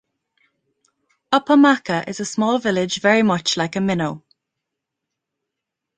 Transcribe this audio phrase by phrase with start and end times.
[1.31, 4.23] Upamaka, is a small village very much like a Minnow.